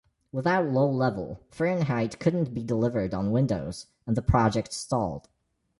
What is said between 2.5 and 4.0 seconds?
be delivered on Windows,